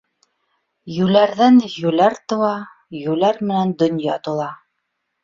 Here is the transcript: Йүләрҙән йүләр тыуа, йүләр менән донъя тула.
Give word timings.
Йүләрҙән 0.93 1.59
йүләр 1.67 2.17
тыуа, 2.33 2.49
йүләр 3.01 3.39
менән 3.51 3.75
донъя 3.83 4.17
тула. 4.29 4.49